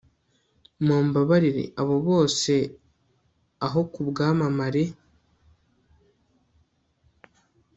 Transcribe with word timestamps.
Mumbabarire 0.85 1.63
abo 1.81 1.95
bose 2.07 2.53
aho 3.65 3.81
kubwamamare 3.91 4.83